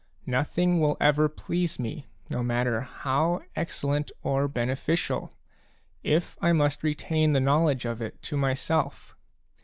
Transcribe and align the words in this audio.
Nothing 0.25 0.79
will 0.79 0.97
ever 0.99 1.29
please 1.29 1.77
me, 1.77 2.07
no 2.31 2.41
matter 2.41 2.81
how 2.81 3.43
excellent 3.55 4.11
or 4.23 4.47
beneficial, 4.47 5.31
if 6.01 6.39
I 6.41 6.53
must 6.53 6.81
retain 6.81 7.33
the 7.33 7.39
knowledge 7.39 7.85
of 7.85 8.01
it 8.01 8.19
to 8.23 8.35
myself. 8.35 9.15